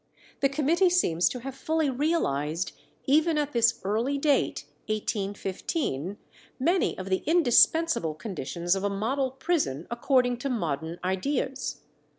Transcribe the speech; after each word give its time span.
The 0.39 0.49
committee 0.49 0.89
seems 0.89 1.29
to 1.29 1.41
have 1.41 1.53
fully 1.53 1.87
realized, 1.91 2.71
even 3.05 3.37
at 3.37 3.53
this 3.53 3.79
early 3.83 4.17
date 4.17 4.65
(1815), 4.87 6.17
many 6.57 6.97
of 6.97 7.09
the 7.09 7.21
indispensable 7.27 8.15
conditions 8.15 8.75
of 8.75 8.83
a 8.83 8.89
model 8.89 9.29
prison 9.29 9.85
according 9.91 10.37
to 10.37 10.49
modern 10.49 10.97
ideas. 11.03 11.81